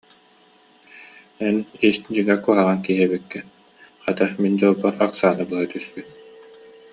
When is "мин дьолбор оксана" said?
4.41-5.43